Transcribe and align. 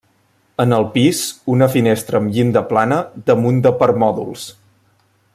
En 0.61 0.71
el 0.77 0.85
pis, 0.95 1.19
una 1.55 1.67
finestra 1.75 2.21
amb 2.21 2.33
llinda 2.37 2.63
plana 2.71 2.97
damunt 3.27 3.61
de 3.67 3.73
permòdols. 3.83 4.47